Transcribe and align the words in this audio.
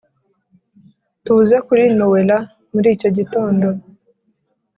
tuze 1.25 1.55
kuri 1.67 1.83
noella 1.97 2.37
muricyo 2.71 3.09
gitondo. 3.17 3.67